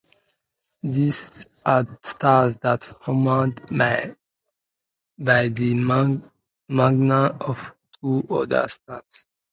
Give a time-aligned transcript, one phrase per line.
[0.81, 1.29] These
[1.63, 4.15] are stars that formed by
[5.19, 5.73] the
[6.67, 9.27] merger of two other stars.